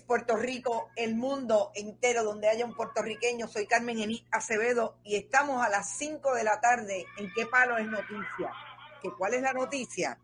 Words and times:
Puerto 0.00 0.36
Rico, 0.36 0.90
el 0.96 1.14
mundo 1.14 1.70
entero 1.74 2.24
donde 2.24 2.48
haya 2.48 2.64
un 2.64 2.74
puertorriqueño. 2.74 3.48
Soy 3.48 3.66
Carmen 3.66 3.98
Enit 3.98 4.26
Acevedo 4.30 4.96
y 5.04 5.16
estamos 5.16 5.64
a 5.64 5.68
las 5.68 5.96
5 5.96 6.34
de 6.34 6.44
la 6.44 6.60
tarde 6.60 7.06
en 7.18 7.32
¿Qué 7.34 7.46
palo 7.46 7.76
es 7.78 7.86
noticia? 7.86 8.52
¿Que 9.02 9.10
¿Cuál 9.10 9.34
es 9.34 9.42
la 9.42 9.52
noticia? 9.52 10.18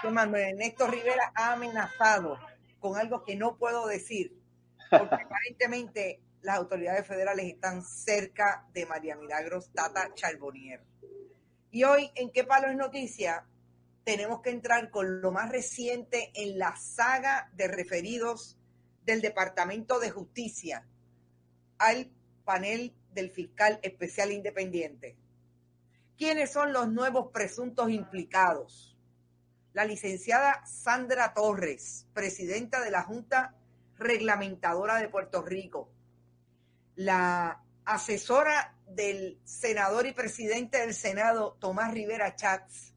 Que 0.00 0.10
Manuel 0.10 0.50
Ernesto 0.50 0.86
Rivera 0.86 1.32
ha 1.34 1.52
amenazado 1.52 2.38
con 2.80 2.98
algo 2.98 3.24
que 3.24 3.36
no 3.36 3.56
puedo 3.56 3.86
decir, 3.86 4.36
porque 4.90 5.14
aparentemente 5.26 6.20
las 6.42 6.56
autoridades 6.56 7.06
federales 7.06 7.46
están 7.46 7.82
cerca 7.82 8.66
de 8.72 8.86
María 8.86 9.16
Milagros 9.16 9.70
Tata 9.72 10.12
Charbonnier. 10.14 10.82
Y 11.70 11.84
hoy 11.84 12.10
en 12.14 12.30
¿Qué 12.30 12.44
palo 12.44 12.68
es 12.68 12.76
noticia? 12.76 13.46
tenemos 14.04 14.40
que 14.42 14.50
entrar 14.50 14.90
con 14.90 15.20
lo 15.20 15.30
más 15.30 15.50
reciente 15.50 16.32
en 16.34 16.58
la 16.58 16.74
saga 16.76 17.50
de 17.54 17.68
referidos 17.68 18.58
del 19.04 19.20
Departamento 19.20 19.98
de 19.98 20.10
Justicia 20.10 20.86
al 21.78 22.10
panel 22.44 22.94
del 23.12 23.30
fiscal 23.30 23.78
especial 23.82 24.32
independiente. 24.32 25.16
¿Quiénes 26.16 26.52
son 26.52 26.72
los 26.72 26.88
nuevos 26.88 27.32
presuntos 27.32 27.90
implicados? 27.90 28.96
La 29.72 29.84
licenciada 29.84 30.64
Sandra 30.66 31.34
Torres, 31.34 32.06
presidenta 32.12 32.80
de 32.80 32.90
la 32.90 33.02
Junta 33.02 33.54
Reglamentadora 33.96 34.96
de 34.96 35.08
Puerto 35.08 35.42
Rico. 35.42 35.90
La 36.94 37.62
asesora 37.84 38.76
del 38.86 39.38
senador 39.44 40.06
y 40.06 40.12
presidente 40.12 40.78
del 40.78 40.94
Senado, 40.94 41.56
Tomás 41.58 41.92
Rivera 41.92 42.36
Chats 42.36 42.92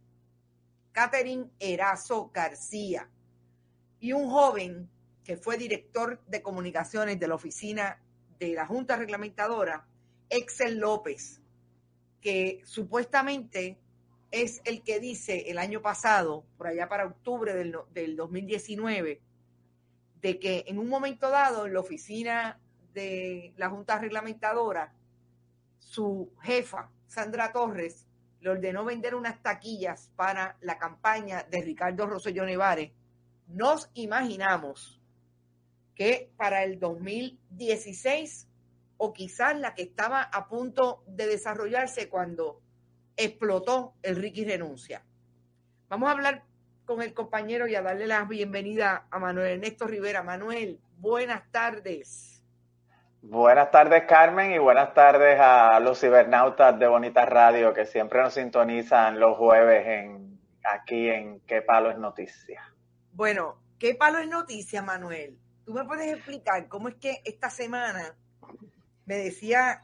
Catherine 0.96 1.52
Erazo 1.60 2.32
García 2.34 3.10
y 4.00 4.14
un 4.14 4.30
joven 4.30 4.90
que 5.26 5.36
fue 5.36 5.58
director 5.58 6.22
de 6.28 6.42
comunicaciones 6.42 7.20
de 7.20 7.28
la 7.28 7.36
oficina 7.36 8.00
de 8.40 8.54
la 8.54 8.68
Junta 8.68 8.96
Reglamentadora, 8.96 9.86
Excel 10.30 10.78
López, 10.78 11.42
que 12.22 12.62
supuestamente 12.64 13.78
es 14.32 14.62
el 14.66 14.84
que 14.84 15.00
dice 15.00 15.50
el 15.50 15.58
año 15.58 15.82
pasado, 15.82 16.46
por 16.58 16.68
allá 16.68 16.88
para 16.88 17.08
octubre 17.08 17.56
del, 17.56 17.76
del 17.92 18.16
2019, 18.16 19.20
de 20.22 20.40
que 20.40 20.64
en 20.68 20.78
un 20.78 20.90
momento 20.90 21.30
dado 21.30 21.66
en 21.66 21.74
la 21.74 21.80
oficina 21.80 22.60
de 22.94 23.54
la 23.58 23.70
Junta 23.70 23.98
Reglamentadora, 23.98 24.94
su 25.80 26.32
jefa, 26.42 26.92
Sandra 27.08 27.52
Torres, 27.52 28.06
le 28.42 28.52
ordenó 28.52 28.86
vender 28.86 29.16
unas 29.16 29.42
taquillas 29.42 30.12
para 30.16 30.56
la 30.62 30.78
campaña 30.78 31.44
de 31.50 31.62
Ricardo 31.62 32.06
Rosselló 32.06 32.46
Nevares, 32.46 32.92
nos 33.48 33.90
imaginamos 33.96 35.02
que 35.96 36.30
para 36.38 36.64
el 36.64 36.80
2016 36.80 38.48
o 38.98 39.14
quizás 39.14 39.58
la 39.58 39.74
que 39.74 39.84
estaba 39.84 40.22
a 40.22 40.48
punto 40.48 41.04
de 41.08 41.28
desarrollarse 41.28 42.10
cuando 42.10 42.62
explotó 43.18 43.94
el 44.04 44.18
Ricky 44.18 44.46
Renuncia. 44.46 45.04
Vamos 45.90 46.10
a 46.10 46.12
hablar 46.12 46.44
con 46.86 47.02
el 47.02 47.14
compañero 47.14 47.68
y 47.68 47.76
a 47.76 47.82
darle 47.82 48.08
la 48.08 48.24
bienvenida 48.26 49.08
a 49.10 49.20
Manuel 49.20 49.54
Ernesto 49.54 49.88
Rivera. 49.88 50.22
Manuel, 50.24 50.80
buenas 50.98 51.50
tardes. 51.52 52.44
Buenas 53.22 53.72
tardes, 53.72 54.04
Carmen, 54.04 54.52
y 54.52 54.60
buenas 54.60 54.94
tardes 54.94 55.40
a 55.40 55.80
los 55.80 56.00
cibernautas 56.00 56.78
de 56.78 56.88
Bonita 56.88 57.26
Radio 57.26 57.74
que 57.74 57.88
siempre 57.88 58.22
nos 58.22 58.36
sintonizan 58.36 59.20
los 59.20 59.36
jueves 59.36 59.88
en 59.88 60.40
aquí 60.64 61.10
en 61.10 61.40
¿Qué 61.42 61.62
palo 61.62 61.90
es 61.90 61.98
noticia? 61.98 62.62
Bueno, 63.14 63.58
¿qué 63.80 63.96
palo 63.96 64.20
es 64.20 64.28
noticia, 64.28 64.82
Manuel? 64.82 65.38
¿Tú 65.66 65.74
me 65.74 65.84
puedes 65.84 66.14
explicar 66.14 66.68
cómo 66.68 66.90
es 66.90 66.96
que 66.96 67.22
esta 67.26 67.50
semana 67.50 68.16
me 69.06 69.18
decía 69.18 69.82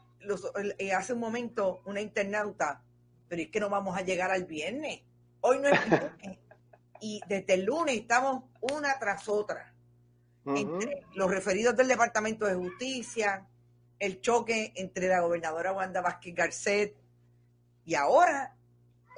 eh, 0.78 0.94
hace 0.94 1.14
un 1.14 1.20
momento 1.20 1.82
una 1.86 2.02
internauta, 2.02 2.84
pero 3.28 3.42
es 3.42 3.50
que 3.50 3.60
no 3.60 3.70
vamos 3.70 3.98
a 3.98 4.02
llegar 4.02 4.32
al 4.32 4.46
viernes. 4.46 5.02
Hoy 5.42 5.60
no 5.60 5.70
es 5.70 5.80
viernes. 5.90 6.40
y 7.00 7.20
desde 7.28 7.56
el 7.56 7.66
lunes 7.66 7.96
estamos 7.98 8.44
una 8.62 8.98
tras 9.00 9.28
otra 9.28 9.74
entre 10.46 11.06
los 11.14 11.30
referidos 11.30 11.76
del 11.76 11.88
Departamento 11.88 12.46
de 12.46 12.56
Justicia, 12.56 13.48
el 14.00 14.22
choque 14.22 14.74
entre 14.76 15.08
la 15.08 15.20
gobernadora 15.20 15.72
Wanda 15.72 16.02
Vázquez 16.02 16.34
Garcet 16.34 16.96
y 17.86 17.94
ahora 17.94 18.56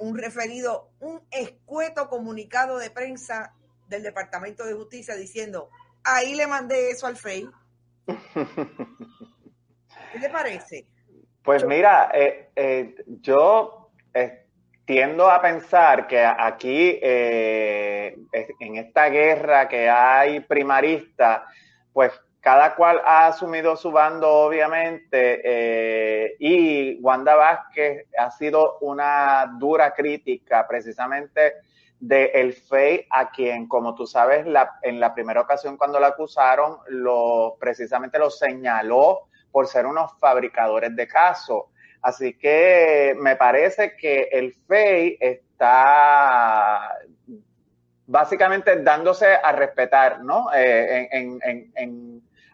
un 0.00 0.18
referido, 0.18 0.90
un 1.00 1.22
escueto 1.30 2.08
comunicado 2.08 2.78
de 2.78 2.90
prensa 2.90 3.54
del 3.88 4.02
Departamento 4.02 4.64
de 4.64 4.74
Justicia 4.74 5.14
diciendo, 5.14 5.70
ahí 6.04 6.34
le 6.34 6.46
mandé 6.46 6.90
eso 6.90 7.06
al 7.06 7.16
FEI. 7.16 7.48
¿Qué 10.12 10.18
te 10.20 10.28
parece? 10.30 10.86
Pues 11.42 11.64
mira, 11.64 12.10
eh, 12.14 12.50
eh, 12.54 12.94
yo 13.06 13.90
eh, 14.12 14.46
tiendo 14.84 15.30
a 15.30 15.40
pensar 15.40 16.06
que 16.06 16.24
aquí, 16.24 16.98
eh, 17.02 18.16
en 18.60 18.76
esta 18.76 19.08
guerra 19.08 19.68
que 19.68 19.88
hay 19.88 20.40
primarista, 20.40 21.46
pues 21.92 22.12
cada 22.40 22.74
cual 22.74 23.00
ha 23.04 23.28
asumido 23.28 23.74
su 23.74 23.90
bando, 23.90 24.30
obviamente, 24.30 25.40
eh, 25.42 26.36
y 26.38 27.00
Wanda 27.00 27.34
Vázquez 27.34 28.06
ha 28.18 28.30
sido 28.30 28.78
una 28.80 29.50
dura 29.58 29.94
crítica 29.94 30.66
precisamente 30.68 31.54
de 32.06 32.26
el 32.34 32.52
FEI, 32.52 33.06
a 33.08 33.30
quien, 33.30 33.66
como 33.66 33.94
tú 33.94 34.06
sabes, 34.06 34.46
en 34.82 35.00
la 35.00 35.14
primera 35.14 35.40
ocasión 35.40 35.78
cuando 35.78 35.98
la 35.98 36.08
acusaron, 36.08 36.78
lo, 36.88 37.56
precisamente 37.58 38.18
lo 38.18 38.28
señaló 38.28 39.28
por 39.50 39.66
ser 39.66 39.86
unos 39.86 40.12
fabricadores 40.18 40.94
de 40.94 41.08
casos. 41.08 41.62
Así 42.02 42.36
que 42.36 43.16
me 43.18 43.36
parece 43.36 43.96
que 43.96 44.28
el 44.30 44.52
FEI 44.52 45.16
está 45.18 46.98
básicamente 48.06 48.82
dándose 48.82 49.36
a 49.42 49.52
respetar, 49.52 50.20
¿no? 50.20 50.50
Eh, 50.54 51.08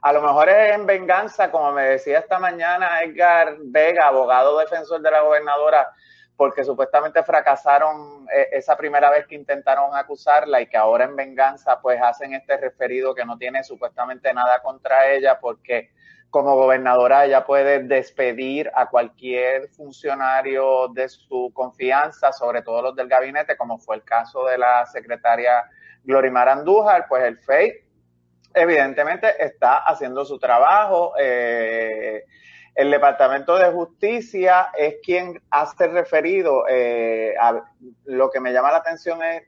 a 0.03 0.13
lo 0.13 0.23
mejor 0.23 0.49
es 0.49 0.75
en 0.75 0.87
venganza, 0.87 1.51
como 1.51 1.73
me 1.73 1.83
decía 1.87 2.21
esta 2.21 2.39
mañana 2.39 3.03
Edgar 3.03 3.57
Vega, 3.65 4.07
abogado 4.07 4.59
defensor 4.61 5.01
de 5.01 5.11
la 5.11 5.23
gobernadora, 5.23 5.93
porque 6.41 6.65
supuestamente 6.65 7.23
fracasaron 7.23 8.27
eh, 8.35 8.49
esa 8.53 8.75
primera 8.75 9.11
vez 9.11 9.27
que 9.27 9.35
intentaron 9.35 9.95
acusarla 9.95 10.63
y 10.63 10.69
que 10.69 10.79
ahora 10.79 11.05
en 11.05 11.15
venganza 11.15 11.79
pues 11.83 12.01
hacen 12.01 12.33
este 12.33 12.57
referido 12.57 13.15
que 13.15 13.27
no 13.27 13.37
tiene 13.37 13.63
supuestamente 13.63 14.33
nada 14.33 14.63
contra 14.63 15.13
ella 15.13 15.39
porque 15.39 15.91
como 16.31 16.55
gobernadora 16.55 17.27
ella 17.27 17.45
puede 17.45 17.81
despedir 17.83 18.71
a 18.75 18.89
cualquier 18.89 19.69
funcionario 19.69 20.89
de 20.89 21.11
su 21.11 21.51
confianza, 21.53 22.33
sobre 22.33 22.63
todo 22.63 22.81
los 22.81 22.97
del 22.97 23.09
gabinete, 23.09 23.59
como 23.59 23.77
fue 23.77 23.97
el 23.97 24.03
caso 24.03 24.47
de 24.47 24.57
la 24.57 24.87
secretaria 24.87 25.69
Glorimar 26.05 26.49
Andújar, 26.49 27.05
pues 27.07 27.23
el 27.25 27.37
FEI 27.37 27.85
evidentemente 28.55 29.45
está 29.45 29.77
haciendo 29.81 30.25
su 30.25 30.39
trabajo. 30.39 31.13
Eh, 31.21 32.25
el 32.75 32.91
Departamento 32.91 33.57
de 33.57 33.71
Justicia 33.71 34.71
es 34.77 34.97
quien 35.03 35.41
hace 35.51 35.89
referido 35.89 36.65
eh, 36.69 37.35
a 37.41 37.63
lo 38.05 38.31
que 38.31 38.41
me 38.41 38.53
llama 38.53 38.73
la 38.73 38.79
atención 38.79 39.21
es 39.23 39.43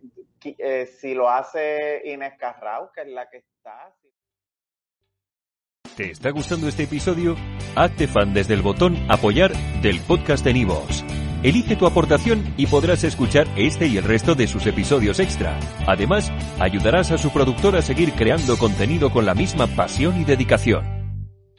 eh, 0.59 0.87
si 0.87 1.15
lo 1.15 1.29
hace 1.31 2.03
Inés 2.05 2.35
Carrao, 2.39 2.91
que 2.93 3.03
es 3.03 3.09
la 3.09 3.29
que 3.31 3.39
está 3.39 3.93
¿Te 5.97 6.11
está 6.11 6.31
gustando 6.31 6.69
este 6.69 6.85
episodio? 6.85 7.37
Hazte 7.77 8.09
fan 8.09 8.33
desde 8.33 8.55
el 8.55 8.63
botón 8.63 8.97
Apoyar 9.11 9.53
del 9.83 10.01
podcast 10.01 10.43
de 10.43 10.55
Nivos. 10.55 11.05
Elige 11.43 11.77
tu 11.77 11.87
aportación 11.87 12.55
y 12.57 12.67
podrás 12.67 13.05
escuchar 13.05 13.47
este 13.57 13.89
y 13.89 13.99
el 13.99 14.05
resto 14.05 14.35
de 14.35 14.47
sus 14.47 14.67
episodios 14.67 15.21
extra. 15.21 15.59
Además, 15.87 16.33
ayudarás 16.59 17.11
a 17.11 17.19
su 17.19 17.31
productor 17.31 17.77
a 17.77 17.83
seguir 17.83 18.13
creando 18.13 18.57
contenido 18.57 19.11
con 19.11 19.27
la 19.27 19.35
misma 19.35 19.67
pasión 19.67 20.19
y 20.19 20.25
dedicación. 20.25 21.02